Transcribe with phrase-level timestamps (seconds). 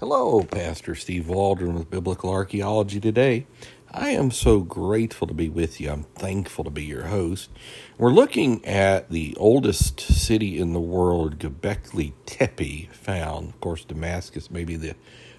[0.00, 3.46] Hello, Pastor Steve Waldron with Biblical Archaeology today.
[3.92, 5.88] I am so grateful to be with you.
[5.88, 7.48] I'm thankful to be your host.
[7.96, 13.50] We're looking at the oldest city in the world, Göbekli Tepe, found.
[13.50, 14.96] Of course, Damascus may be the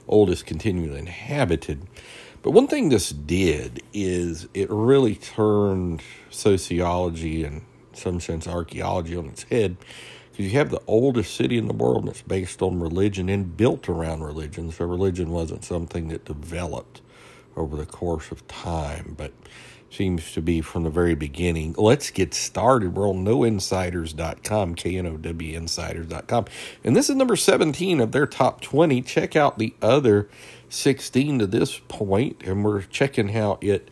[0.08, 1.86] oldest continually inhabited.
[2.42, 7.64] But one thing this did is it really turned sociology and,
[7.98, 9.78] some sense, archaeology on its head
[10.32, 13.88] because you have the oldest city in the world it's based on religion and built
[13.88, 14.70] around religion.
[14.72, 17.02] So religion wasn't something that developed
[17.56, 19.32] over the course of time, but
[19.90, 21.74] seems to be from the very beginning.
[21.78, 22.96] Let's get started.
[22.96, 26.46] We're on knowinsiders.com, K-N-O-W insiders.com.
[26.84, 29.02] And this is number 17 of their top 20.
[29.04, 30.28] Check out the other
[30.68, 33.90] 16 to this point, and we're checking how it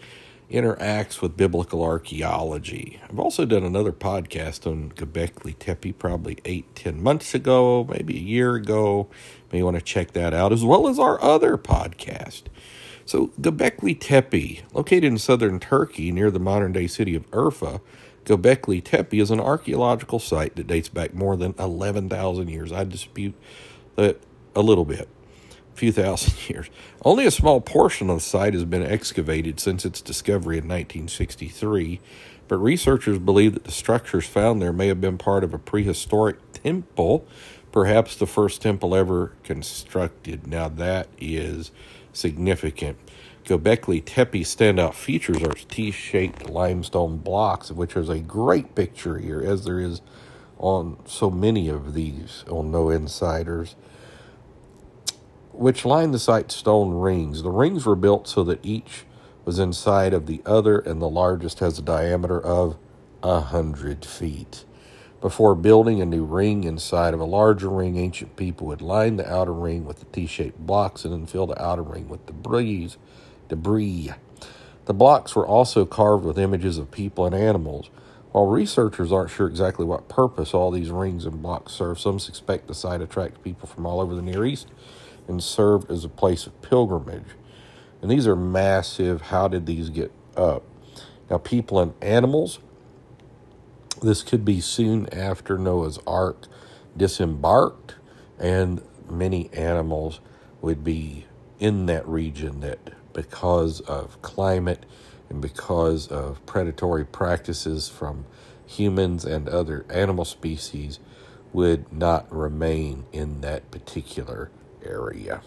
[0.53, 3.01] interacts with biblical archaeology.
[3.09, 8.21] I've also done another podcast on Göbekli Tepe probably eight, ten months ago, maybe a
[8.21, 9.09] year ago.
[9.51, 12.43] May want to check that out, as well as our other podcast.
[13.03, 17.81] So, Göbekli Tepe, located in southern Turkey near the modern day city of Urfa,
[18.23, 22.71] Göbekli Tepe is an archaeological site that dates back more than 11,000 years.
[22.71, 23.33] I dispute
[23.95, 24.21] that
[24.55, 25.09] a little bit
[25.75, 26.69] few thousand years.
[27.03, 31.99] Only a small portion of the site has been excavated since its discovery in 1963,
[32.47, 36.37] but researchers believe that the structures found there may have been part of a prehistoric
[36.53, 37.25] temple,
[37.71, 40.47] perhaps the first temple ever constructed.
[40.47, 41.71] Now, that is
[42.13, 42.97] significant.
[43.45, 49.41] Göbekli Tepe standout features are T shaped limestone blocks, which there's a great picture here,
[49.41, 50.01] as there is
[50.57, 53.75] on so many of these on Know Insiders
[55.53, 57.43] which lined the site's stone rings.
[57.43, 59.05] The rings were built so that each
[59.45, 62.77] was inside of the other, and the largest has a diameter of
[63.21, 64.65] a hundred feet.
[65.21, 69.31] Before building a new ring inside of a larger ring, ancient people would line the
[69.31, 72.91] outer ring with the T-shaped blocks and then fill the outer ring with debris.
[73.47, 74.11] Debris.
[74.85, 77.89] The blocks were also carved with images of people and animals.
[78.33, 82.67] While researchers aren't sure exactly what purpose all these rings and blocks serve, some suspect
[82.67, 84.67] the site attracts people from all over the Near East
[85.27, 87.35] and served as a place of pilgrimage.
[88.01, 89.23] And these are massive.
[89.23, 90.63] How did these get up?
[91.29, 92.59] Now, people and animals,
[94.01, 96.47] this could be soon after Noah's Ark
[96.97, 97.95] disembarked,
[98.37, 100.19] and many animals
[100.61, 101.25] would be
[101.59, 102.79] in that region that,
[103.13, 104.85] because of climate
[105.29, 108.25] and because of predatory practices from
[108.65, 110.99] humans and other animal species,
[111.53, 114.49] would not remain in that particular
[114.85, 115.41] area.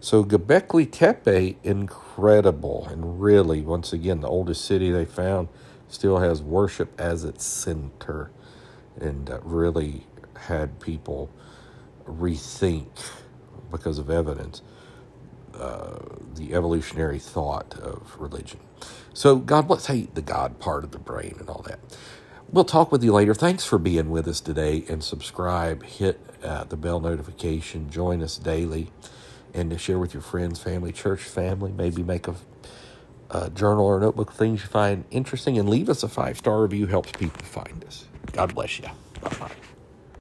[0.00, 5.48] So Göbekli Tepe, incredible, and really, once again, the oldest city they found
[5.88, 8.30] still has worship as its center,
[9.00, 10.06] and uh, really
[10.42, 11.30] had people
[12.06, 12.88] rethink
[13.70, 14.62] because of evidence
[15.54, 15.98] uh,
[16.36, 18.60] the evolutionary thought of religion.
[19.14, 21.80] So God bless, hey, the God part of the brain and all that.
[22.52, 23.34] We'll talk with you later.
[23.34, 25.84] Thanks for being with us today and subscribe.
[25.84, 27.90] Hit uh, the bell notification.
[27.90, 28.90] Join us daily
[29.54, 31.72] and to share with your friends, family, church family.
[31.72, 32.36] Maybe make a,
[33.30, 36.86] a journal or notebook things you find interesting and leave us a five star review.
[36.86, 38.06] Helps people find us.
[38.32, 38.86] God bless you.
[39.22, 39.67] Bye bye.